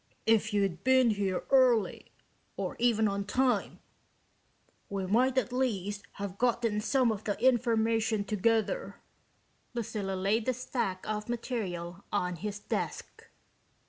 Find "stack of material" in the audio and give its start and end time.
10.55-12.03